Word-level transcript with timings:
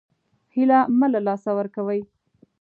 هیله 0.53 0.79
مه 0.99 1.07
له 1.13 1.19
لاسه 1.27 1.49
ورکوئ 1.57 2.01